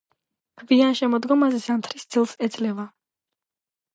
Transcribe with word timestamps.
გვიან 0.61 0.95
შემოდგომაზე 0.99 1.59
ზამთრის 1.67 2.09
ძილს 2.15 2.35
ეძლევა. 2.47 2.89